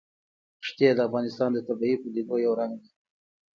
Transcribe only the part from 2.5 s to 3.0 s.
رنګ دی.